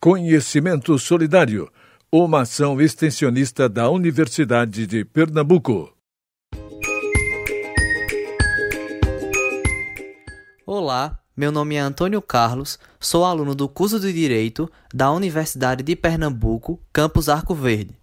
Conhecimento 0.00 0.96
Solidário, 0.96 1.68
uma 2.10 2.42
ação 2.42 2.80
extensionista 2.80 3.68
da 3.68 3.90
Universidade 3.90 4.86
de 4.86 5.04
Pernambuco. 5.04 5.92
Olá, 10.64 11.18
meu 11.36 11.50
nome 11.50 11.74
é 11.74 11.80
Antônio 11.80 12.22
Carlos, 12.22 12.78
sou 13.00 13.24
aluno 13.24 13.56
do 13.56 13.68
curso 13.68 13.98
de 13.98 14.12
Direito 14.12 14.70
da 14.94 15.10
Universidade 15.10 15.82
de 15.82 15.96
Pernambuco, 15.96 16.80
campus 16.92 17.28
Arco 17.28 17.52
Verde. 17.52 17.97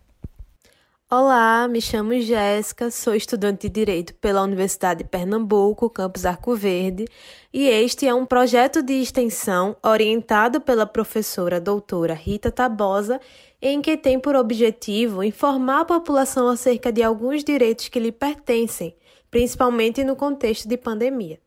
Olá, 1.07 1.67
me 1.67 1.79
chamo 1.79 2.19
Jéssica, 2.19 2.89
sou 2.89 3.13
estudante 3.13 3.69
de 3.69 3.69
Direito 3.69 4.15
pela 4.15 4.41
Universidade 4.41 5.03
de 5.03 5.07
Pernambuco, 5.07 5.87
campus 5.87 6.25
Arco 6.25 6.55
Verde, 6.55 7.05
e 7.53 7.67
este 7.67 8.07
é 8.07 8.13
um 8.13 8.25
projeto 8.25 8.81
de 8.81 8.93
extensão 8.93 9.77
orientado 9.83 10.59
pela 10.59 10.83
professora 10.87 11.61
doutora 11.61 12.15
Rita 12.15 12.51
Tabosa, 12.51 13.21
em 13.61 13.83
que 13.83 13.95
tem 13.95 14.19
por 14.19 14.35
objetivo 14.35 15.23
informar 15.23 15.81
a 15.81 15.85
população 15.85 16.49
acerca 16.49 16.91
de 16.91 17.03
alguns 17.03 17.43
direitos 17.43 17.87
que 17.87 17.99
lhe 17.99 18.11
pertencem, 18.11 18.95
principalmente 19.29 20.03
no 20.03 20.15
contexto 20.15 20.67
de 20.67 20.75
pandemia. 20.75 21.39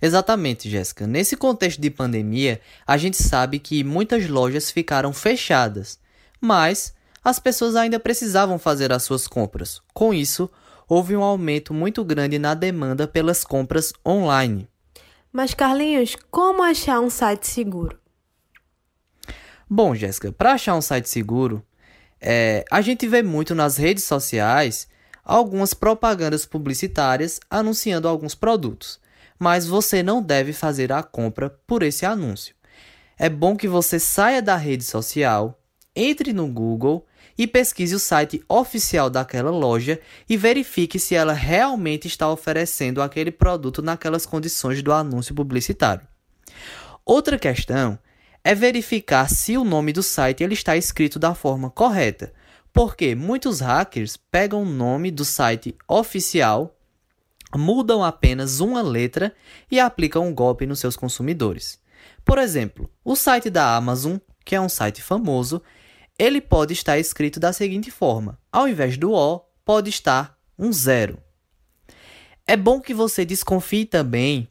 Exatamente, 0.00 0.70
Jéssica. 0.70 1.06
Nesse 1.06 1.36
contexto 1.36 1.82
de 1.82 1.90
pandemia, 1.90 2.62
a 2.86 2.96
gente 2.96 3.22
sabe 3.22 3.58
que 3.58 3.84
muitas 3.84 4.26
lojas 4.26 4.70
ficaram 4.70 5.12
fechadas, 5.12 6.00
mas 6.40 6.94
as 7.24 7.38
pessoas 7.38 7.76
ainda 7.76 8.00
precisavam 8.00 8.58
fazer 8.58 8.92
as 8.92 9.02
suas 9.02 9.26
compras. 9.26 9.80
Com 9.94 10.12
isso, 10.12 10.50
houve 10.88 11.16
um 11.16 11.22
aumento 11.22 11.72
muito 11.72 12.04
grande 12.04 12.38
na 12.38 12.54
demanda 12.54 13.06
pelas 13.06 13.44
compras 13.44 13.92
online. 14.06 14.68
Mas, 15.32 15.54
Carlinhos, 15.54 16.16
como 16.30 16.62
achar 16.62 17.00
um 17.00 17.08
site 17.08 17.46
seguro? 17.46 17.98
Bom, 19.68 19.94
Jéssica, 19.94 20.30
para 20.30 20.52
achar 20.52 20.74
um 20.74 20.82
site 20.82 21.08
seguro, 21.08 21.64
é, 22.20 22.64
a 22.70 22.82
gente 22.82 23.08
vê 23.08 23.22
muito 23.22 23.54
nas 23.54 23.78
redes 23.78 24.04
sociais 24.04 24.86
algumas 25.24 25.72
propagandas 25.72 26.44
publicitárias 26.44 27.40
anunciando 27.48 28.06
alguns 28.06 28.34
produtos, 28.34 29.00
mas 29.38 29.66
você 29.66 30.02
não 30.02 30.22
deve 30.22 30.52
fazer 30.52 30.92
a 30.92 31.02
compra 31.02 31.48
por 31.66 31.82
esse 31.82 32.04
anúncio. 32.04 32.54
É 33.18 33.28
bom 33.28 33.56
que 33.56 33.68
você 33.68 33.98
saia 33.98 34.42
da 34.42 34.56
rede 34.56 34.84
social, 34.84 35.58
entre 35.96 36.32
no 36.32 36.46
Google 36.46 37.06
e 37.36 37.46
pesquise 37.46 37.94
o 37.94 37.98
site 37.98 38.42
oficial 38.48 39.08
daquela 39.08 39.50
loja 39.50 40.00
e 40.28 40.36
verifique 40.36 40.98
se 40.98 41.14
ela 41.14 41.32
realmente 41.32 42.06
está 42.06 42.30
oferecendo 42.30 43.02
aquele 43.02 43.30
produto 43.30 43.82
naquelas 43.82 44.26
condições 44.26 44.82
do 44.82 44.92
anúncio 44.92 45.34
publicitário. 45.34 46.06
Outra 47.04 47.38
questão 47.38 47.98
é 48.44 48.54
verificar 48.54 49.28
se 49.28 49.56
o 49.56 49.64
nome 49.64 49.92
do 49.92 50.02
site 50.02 50.42
ele 50.42 50.54
está 50.54 50.76
escrito 50.76 51.18
da 51.18 51.34
forma 51.34 51.70
correta, 51.70 52.32
porque 52.72 53.14
muitos 53.14 53.60
hackers 53.60 54.16
pegam 54.16 54.62
o 54.62 54.66
nome 54.66 55.10
do 55.10 55.24
site 55.24 55.76
oficial, 55.86 56.76
mudam 57.54 58.02
apenas 58.02 58.60
uma 58.60 58.82
letra 58.82 59.34
e 59.70 59.78
aplicam 59.78 60.26
um 60.26 60.34
golpe 60.34 60.66
nos 60.66 60.80
seus 60.80 60.96
consumidores. 60.96 61.78
Por 62.24 62.38
exemplo, 62.38 62.90
o 63.04 63.14
site 63.14 63.50
da 63.50 63.76
Amazon, 63.76 64.16
que 64.44 64.54
é 64.54 64.60
um 64.60 64.68
site 64.68 65.02
famoso, 65.02 65.62
ele 66.18 66.40
pode 66.40 66.72
estar 66.72 66.98
escrito 66.98 67.40
da 67.40 67.52
seguinte 67.52 67.90
forma: 67.90 68.38
ao 68.50 68.68
invés 68.68 68.96
do 68.96 69.12
O, 69.12 69.40
pode 69.64 69.90
estar 69.90 70.38
um 70.58 70.72
zero. 70.72 71.18
É 72.46 72.56
bom 72.56 72.80
que 72.80 72.92
você 72.92 73.24
desconfie 73.24 73.84
também 73.84 74.48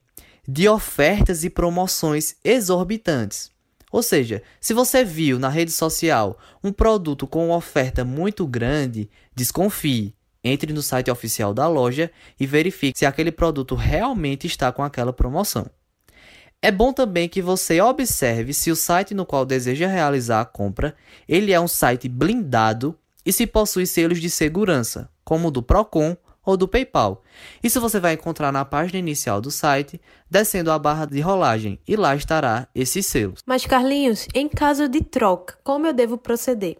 de 0.47 0.67
ofertas 0.67 1.43
e 1.43 1.49
promoções 1.49 2.35
exorbitantes. 2.43 3.51
Ou 3.91 4.01
seja, 4.01 4.41
se 4.59 4.73
você 4.73 5.03
viu 5.03 5.37
na 5.37 5.49
rede 5.49 5.71
social 5.71 6.39
um 6.63 6.71
produto 6.71 7.27
com 7.27 7.47
uma 7.47 7.57
oferta 7.57 8.05
muito 8.05 8.47
grande, 8.47 9.09
desconfie. 9.35 10.15
Entre 10.43 10.73
no 10.73 10.81
site 10.81 11.11
oficial 11.11 11.53
da 11.53 11.67
loja 11.67 12.09
e 12.39 12.47
verifique 12.47 12.97
se 12.97 13.05
aquele 13.05 13.31
produto 13.31 13.75
realmente 13.75 14.47
está 14.47 14.71
com 14.71 14.83
aquela 14.83 15.13
promoção. 15.13 15.69
É 16.63 16.69
bom 16.69 16.93
também 16.93 17.27
que 17.27 17.41
você 17.41 17.81
observe 17.81 18.53
se 18.53 18.69
o 18.69 18.75
site 18.75 19.15
no 19.15 19.25
qual 19.25 19.43
deseja 19.45 19.87
realizar 19.87 20.41
a 20.41 20.45
compra, 20.45 20.95
ele 21.27 21.51
é 21.51 21.59
um 21.59 21.67
site 21.67 22.07
blindado 22.07 22.95
e 23.25 23.33
se 23.33 23.47
possui 23.47 23.87
selos 23.87 24.21
de 24.21 24.29
segurança, 24.29 25.09
como 25.23 25.47
o 25.47 25.51
do 25.51 25.63
Procon 25.63 26.15
ou 26.45 26.55
do 26.55 26.67
PayPal. 26.67 27.23
Isso 27.63 27.81
você 27.81 27.99
vai 27.99 28.13
encontrar 28.13 28.51
na 28.51 28.63
página 28.63 28.99
inicial 28.99 29.41
do 29.41 29.49
site, 29.49 29.99
descendo 30.29 30.69
a 30.69 30.77
barra 30.77 31.05
de 31.05 31.19
rolagem, 31.19 31.79
e 31.87 31.95
lá 31.95 32.15
estará 32.15 32.67
esses 32.75 33.07
selos. 33.07 33.39
Mas 33.43 33.65
Carlinhos, 33.65 34.27
em 34.31 34.47
caso 34.47 34.87
de 34.87 35.01
troca, 35.01 35.57
como 35.63 35.87
eu 35.87 35.93
devo 35.93 36.15
proceder? 36.15 36.77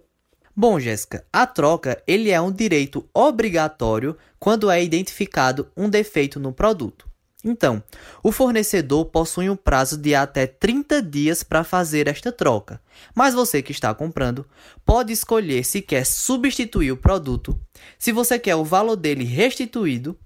Bom, 0.55 0.79
Jéssica, 0.79 1.25
a 1.33 1.47
troca 1.47 2.03
ele 2.05 2.29
é 2.29 2.39
um 2.39 2.51
direito 2.51 3.09
obrigatório 3.11 4.15
quando 4.39 4.69
é 4.69 4.83
identificado 4.83 5.71
um 5.75 5.89
defeito 5.89 6.39
no 6.39 6.53
produto. 6.53 7.10
Então, 7.43 7.83
o 8.21 8.31
fornecedor 8.31 9.05
possui 9.05 9.49
um 9.49 9.55
prazo 9.55 9.97
de 9.97 10.13
até 10.13 10.45
30 10.45 11.01
dias 11.01 11.41
para 11.41 11.63
fazer 11.63 12.07
esta 12.07 12.31
troca, 12.31 12.79
mas 13.15 13.33
você 13.33 13.63
que 13.63 13.71
está 13.71 13.93
comprando 13.95 14.45
pode 14.85 15.11
escolher 15.11 15.63
se 15.63 15.81
quer 15.81 16.05
substituir 16.05 16.91
o 16.91 16.97
produto, 16.97 17.59
se 17.97 18.11
você 18.11 18.37
quer 18.37 18.55
o 18.55 18.63
valor 18.63 18.95
dele 18.95 19.23
restituído 19.23 20.17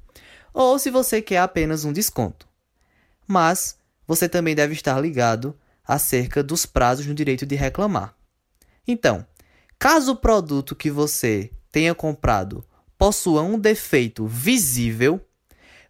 ou 0.54 0.78
se 0.78 0.92
você 0.92 1.22
quer 1.22 1.38
apenas 1.38 1.86
um 1.86 1.94
desconto. 1.94 2.48
Mas 3.26 3.78
você 4.06 4.28
também 4.28 4.54
deve 4.54 4.74
estar 4.74 5.00
ligado 5.00 5.58
acerca 5.88 6.44
dos 6.44 6.66
prazos 6.66 7.06
no 7.06 7.14
direito 7.14 7.46
de 7.46 7.56
reclamar. 7.56 8.14
Então, 8.88 9.26
caso 9.80 10.12
o 10.12 10.16
produto 10.18 10.76
que 10.76 10.92
você 10.92 11.50
tenha 11.72 11.96
comprado 11.96 12.64
possua 12.98 13.42
um 13.42 13.58
defeito 13.58 14.26
visível, 14.28 15.25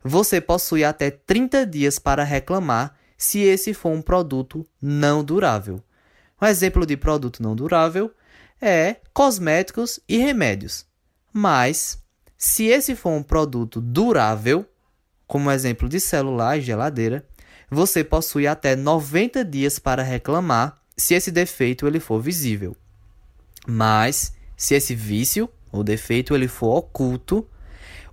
você 0.07 0.39
possui 0.39 0.83
até 0.83 1.09
30 1.09 1.65
dias 1.65 1.97
para 1.97 2.23
reclamar 2.23 2.95
se 3.17 3.39
esse 3.39 3.73
for 3.73 3.89
um 3.89 4.03
produto 4.03 4.63
não 4.79 5.23
durável. 5.23 5.81
Um 6.39 6.45
exemplo 6.45 6.85
de 6.85 6.95
produto 6.95 7.41
não 7.41 7.55
durável 7.55 8.13
é 8.61 8.97
cosméticos 9.11 9.99
e 10.07 10.17
remédios. 10.17 10.85
Mas, 11.33 11.97
se 12.37 12.65
esse 12.65 12.95
for 12.95 13.09
um 13.13 13.23
produto 13.23 13.81
durável, 13.81 14.63
como 15.25 15.49
exemplo 15.49 15.89
de 15.89 15.99
celular 15.99 16.59
e 16.59 16.61
geladeira, 16.61 17.25
você 17.67 18.03
possui 18.03 18.45
até 18.45 18.75
90 18.75 19.43
dias 19.43 19.79
para 19.79 20.03
reclamar 20.03 20.77
se 20.95 21.15
esse 21.15 21.31
defeito 21.31 21.87
ele 21.87 21.99
for 21.99 22.21
visível. 22.21 22.77
Mas, 23.65 24.33
se 24.55 24.75
esse 24.75 24.93
vício 24.93 25.49
ou 25.71 25.83
defeito 25.83 26.35
ele 26.35 26.47
for 26.47 26.77
oculto, 26.77 27.49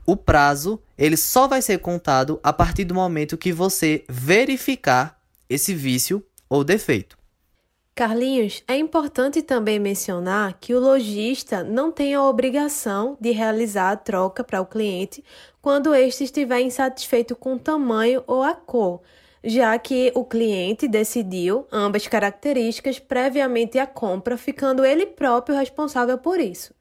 o 0.07 0.17
prazo 0.17 0.81
ele 0.97 1.17
só 1.17 1.47
vai 1.47 1.63
ser 1.63 1.79
contado 1.79 2.41
a 2.43 2.53
partir 2.53 2.85
do 2.85 2.95
momento 2.95 3.39
que 3.39 3.53
você 3.53 4.05
verificar 4.09 5.21
esse 5.49 5.75
vício 5.75 6.25
ou 6.49 6.65
defeito. 6.65 7.17
Carlinhos, 7.95 8.63
é 8.67 8.75
importante 8.77 9.43
também 9.43 9.79
mencionar 9.79 10.57
que 10.59 10.75
o 10.75 10.81
lojista 10.81 11.63
não 11.63 11.93
tem 11.93 12.15
a 12.15 12.23
obrigação 12.23 13.19
de 13.21 13.33
realizar 13.33 13.91
a 13.91 13.97
troca 13.97 14.43
para 14.43 14.63
o 14.63 14.67
cliente 14.67 15.23
quando 15.61 15.95
este 15.95 16.25
estiver 16.25 16.61
insatisfeito 16.61 17.37
com 17.37 17.55
o 17.55 17.59
tamanho 17.59 18.25
ou 18.27 18.43
a 18.43 18.55
cor, 18.55 19.03
já 19.45 19.79
que 19.79 20.11
o 20.15 20.25
cliente 20.25 20.89
decidiu 20.89 21.67
ambas 21.71 22.07
características 22.07 22.99
previamente 22.99 23.79
à 23.79 23.87
compra, 23.87 24.39
ficando 24.39 24.87
ele 24.87 25.05
próprio 25.05 25.55
responsável 25.55 26.17
por 26.17 26.41
isso. 26.41 26.75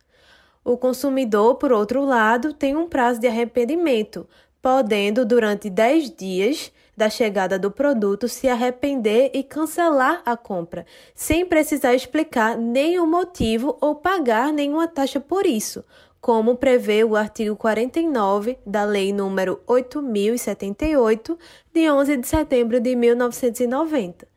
O 0.64 0.78
consumidor, 0.78 1.56
por 1.56 1.72
outro 1.72 2.06
lado, 2.06 2.54
tem 2.54 2.76
um 2.76 2.88
prazo 2.88 3.20
de 3.20 3.28
arrependimento, 3.28 4.28
podendo, 4.62 5.26
durante 5.26 5.72
10 5.72 6.12
dias 6.12 6.72
da 6.96 7.10
chegada 7.10 7.58
do 7.58 7.72
produto, 7.72 8.28
se 8.28 8.48
arrepender 8.48 9.32
e 9.34 9.42
cancelar 9.42 10.22
a 10.24 10.38
compra, 10.38 10.86
sem 11.16 11.48
precisar 11.48 11.96
explicar 11.96 12.56
nenhum 12.56 13.08
motivo 13.08 13.76
ou 13.82 13.96
pagar 13.96 14.54
nenhuma 14.54 14.88
taxa 14.88 15.20
por 15.20 15.48
isso, 15.48 15.84
como 16.20 16.56
prevê 16.56 17.04
o 17.04 17.16
artigo 17.16 17.56
49 17.56 18.60
da 18.64 18.86
Lei 18.86 19.12
nº 19.12 19.58
8078, 19.66 21.40
de 21.74 21.90
11 21.90 22.18
de 22.18 22.28
setembro 22.28 22.80
de 22.80 22.96
1990. 22.96 24.28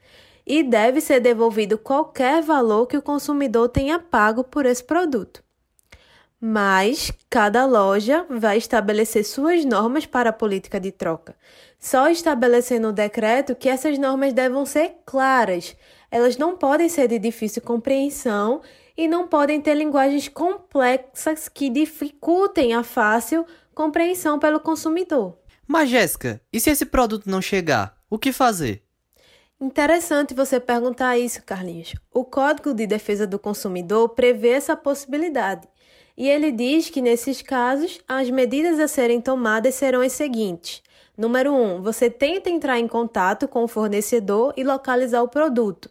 E 0.47 0.62
deve 0.62 1.03
ser 1.03 1.21
devolvido 1.21 1.76
qualquer 1.76 2.43
valor 2.43 2.87
que 2.87 2.97
o 2.97 3.03
consumidor 3.03 3.69
tenha 3.69 3.99
pago 3.99 4.43
por 4.43 4.65
esse 4.65 4.82
produto 4.82 5.44
mas 6.46 7.11
cada 7.31 7.64
loja 7.64 8.26
vai 8.29 8.58
estabelecer 8.58 9.25
suas 9.25 9.64
normas 9.64 10.05
para 10.05 10.29
a 10.29 10.32
política 10.32 10.79
de 10.79 10.93
troca. 10.93 11.35
Só 11.81 12.11
estabelecendo 12.11 12.88
o 12.88 12.93
decreto 12.93 13.56
que 13.56 13.67
essas 13.67 13.96
normas 13.96 14.35
devem 14.35 14.67
ser 14.67 14.96
claras. 15.06 15.75
Elas 16.11 16.37
não 16.37 16.55
podem 16.55 16.87
ser 16.87 17.08
de 17.08 17.19
difícil 17.19 17.62
compreensão 17.62 18.61
e 18.94 19.08
não 19.08 19.26
podem 19.26 19.58
ter 19.58 19.73
linguagens 19.73 20.29
complexas 20.29 21.49
que 21.49 21.70
dificultem 21.70 22.75
a 22.75 22.82
fácil 22.82 23.47
compreensão 23.75 24.38
pelo 24.38 24.61
consumidor. 24.61 25.38
Mas, 25.67 25.88
Jéssica, 25.88 26.43
e 26.52 26.61
se 26.61 26.69
esse 26.69 26.85
produto 26.85 27.25
não 27.25 27.40
chegar? 27.40 27.97
O 28.11 28.19
que 28.19 28.35
fazer? 28.35 28.85
Interessante 29.58 30.35
você 30.35 30.61
perguntar 30.61 31.17
isso, 31.17 31.43
Carlinhos. 31.43 31.94
O 32.12 32.23
Código 32.23 32.75
de 32.75 32.87
Defesa 32.87 33.26
do 33.26 33.38
Consumidor 33.38 34.11
prevê 34.11 34.50
essa 34.50 34.76
possibilidade. 34.76 35.67
E 36.16 36.28
ele 36.28 36.52
diz 36.52 36.90
que, 36.90 37.02
nesses 37.02 37.43
casos, 37.43 38.00
as 38.06 38.31
medidas 38.31 38.78
a 38.78 38.87
serem 38.87 39.20
tomadas 39.20 39.75
serão 39.75 40.00
as 40.00 40.12
seguintes. 40.12 40.82
Número 41.16 41.52
1. 41.52 41.76
Um, 41.76 41.82
você 41.82 42.08
tenta 42.08 42.50
entrar 42.50 42.78
em 42.78 42.88
contato 42.88 43.49
com 43.49 43.64
o 43.64 43.69
fornecedor 43.69 44.52
e 44.56 44.64
localizar 44.64 45.22
o 45.22 45.28
produto. 45.28 45.90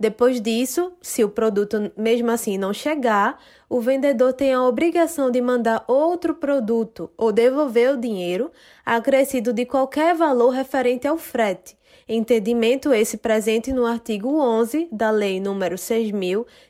Depois 0.00 0.40
disso, 0.40 0.92
se 1.02 1.24
o 1.24 1.28
produto 1.28 1.90
mesmo 1.96 2.30
assim 2.30 2.56
não 2.56 2.72
chegar, 2.72 3.42
o 3.68 3.80
vendedor 3.80 4.32
tem 4.32 4.54
a 4.54 4.62
obrigação 4.62 5.28
de 5.28 5.40
mandar 5.40 5.84
outro 5.88 6.34
produto 6.34 7.10
ou 7.16 7.32
devolver 7.32 7.94
o 7.94 7.96
dinheiro, 7.96 8.52
acrescido 8.86 9.52
de 9.52 9.66
qualquer 9.66 10.14
valor 10.14 10.50
referente 10.50 11.08
ao 11.08 11.18
frete. 11.18 11.76
Entendimento 12.08 12.94
esse 12.94 13.18
presente 13.18 13.70
no 13.70 13.84
artigo 13.84 14.40
11 14.40 14.88
da 14.90 15.10
Lei 15.10 15.38
nº 15.38 15.74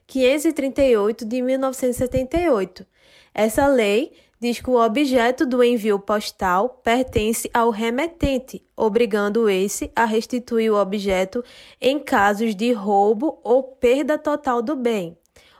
6.538 0.08 1.24
de 1.24 1.40
1978. 1.40 2.84
Essa 3.32 3.68
lei 3.68 4.10
diz 4.40 4.60
que 4.60 4.68
o 4.68 4.84
objeto 4.84 5.46
do 5.46 5.62
envio 5.62 6.00
postal 6.00 6.80
pertence 6.82 7.48
ao 7.54 7.70
remetente, 7.70 8.66
obrigando 8.76 9.48
esse 9.48 9.92
a 9.94 10.04
restituir 10.04 10.72
o 10.72 10.76
objeto 10.76 11.44
em 11.80 12.00
casos 12.00 12.56
de 12.56 12.72
roubo 12.72 13.38
ou 13.44 13.62
perda 13.62 14.18
total 14.18 14.60
do 14.60 14.74
bem. 14.74 15.16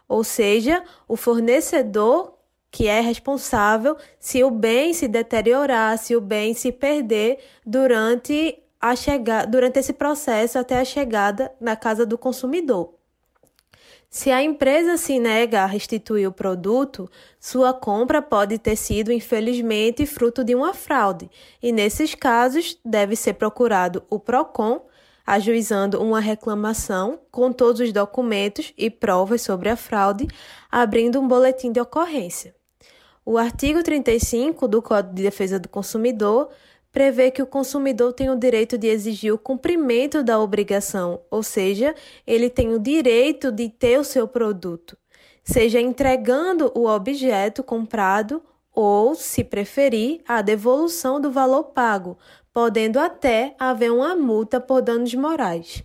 Ou 0.09 0.25
seja, 0.25 0.83
o 1.07 1.15
fornecedor 1.17 2.35
que 2.71 2.89
é 2.89 3.01
responsável 3.01 3.97
se 4.19 4.43
o 4.43 4.51
bem 4.51 4.93
se 4.93 5.07
deteriorar, 5.07 5.97
se 5.99 6.17
o 6.17 6.21
bem 6.21 6.53
se 6.53 6.73
perder 6.73 7.39
durante 7.65 8.59
a 8.81 8.95
chegada, 8.95 9.47
durante 9.47 9.79
esse 9.79 9.93
processo 9.93 10.59
até 10.59 10.79
a 10.81 10.85
chegada 10.85 11.53
na 11.61 11.77
casa 11.77 12.07
do 12.07 12.17
consumidor. 12.17 12.95
Se 14.11 14.31
a 14.31 14.43
empresa 14.43 14.97
se 14.97 15.19
nega 15.19 15.63
a 15.63 15.67
restituir 15.67 16.27
o 16.27 16.33
produto, 16.33 17.11
sua 17.39 17.75
compra 17.75 18.23
pode 18.23 18.59
ter 18.59 18.75
sido, 18.75 19.13
infelizmente, 19.13 20.07
fruto 20.07 20.43
de 20.43 20.55
uma 20.55 20.73
fraude, 20.73 21.31
e 21.63 21.73
nesses 21.73 22.15
casos 22.15 22.79
deve 22.83 23.15
ser 23.15 23.35
procurado 23.35 24.03
o 24.09 24.19
PROCON, 24.19 24.87
ajuizando 25.27 26.03
uma 26.03 26.21
reclamação 26.21 27.21
com 27.31 27.53
todos 27.53 27.83
os 27.83 27.93
documentos 27.93 28.73
e 28.79 28.89
provas 28.89 29.43
sobre 29.43 29.69
a 29.69 29.77
fraude, 29.77 30.27
abrindo 30.71 31.21
um 31.21 31.29
boletim 31.29 31.71
de 31.71 31.79
ocorrência. 31.79 32.55
O 33.27 33.37
artigo 33.37 33.83
35 33.83 34.67
do 34.67 34.81
Código 34.81 35.15
de 35.15 35.23
Defesa 35.23 35.59
do 35.59 35.69
Consumidor 35.69 36.49
prevê 36.93 37.31
que 37.31 37.43
o 37.43 37.47
consumidor 37.47 38.13
tem 38.13 38.31
o 38.31 38.37
direito 38.37 38.79
de 38.79 38.87
exigir 38.87 39.33
o 39.33 39.39
cumprimento 39.39 40.23
da 40.23 40.39
obrigação, 40.41 41.21
ou 41.31 41.43
seja, 41.43 41.95
ele 42.27 42.49
tem 42.49 42.73
o 42.73 42.79
direito 42.79 43.53
de 43.53 43.69
ter 43.69 43.99
o 43.99 44.05
seu 44.05 44.27
produto, 44.27 44.97
seja 45.45 45.81
entregando 45.81 46.73
o 46.75 46.87
objeto 46.87 47.63
comprado 47.63 48.43
ou, 48.73 49.15
se 49.15 49.43
preferir, 49.43 50.21
a 50.27 50.41
devolução 50.41 51.21
do 51.21 51.31
valor 51.31 51.65
pago, 51.65 52.17
podendo 52.53 52.99
até 52.99 53.55
haver 53.59 53.91
uma 53.91 54.15
multa 54.15 54.61
por 54.61 54.81
danos 54.83 55.15
morais. 55.15 55.83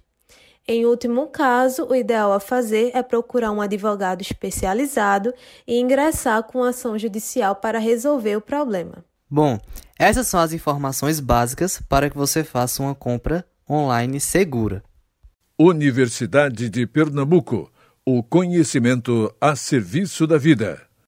Em 0.65 0.85
último 0.85 1.27
caso, 1.27 1.85
o 1.89 1.95
ideal 1.95 2.31
a 2.31 2.39
fazer 2.39 2.91
é 2.93 3.03
procurar 3.03 3.51
um 3.51 3.59
advogado 3.59 4.21
especializado 4.21 5.33
e 5.67 5.77
ingressar 5.77 6.43
com 6.43 6.63
ação 6.63 6.97
judicial 6.97 7.55
para 7.55 7.79
resolver 7.79 8.37
o 8.37 8.41
problema. 8.41 9.03
Bom, 9.35 9.59
essas 9.97 10.27
são 10.27 10.39
as 10.39 10.53
informações 10.53 11.19
básicas 11.19 11.81
para 11.89 12.07
que 12.07 12.15
você 12.15 12.43
faça 12.43 12.83
uma 12.83 12.93
compra 12.93 13.43
online 13.67 14.19
segura. 14.19 14.83
Universidade 15.57 16.69
de 16.69 16.85
Pernambuco. 16.85 17.71
O 18.05 18.21
conhecimento 18.21 19.33
a 19.41 19.55
serviço 19.55 20.27
da 20.27 20.37
vida. 20.37 20.79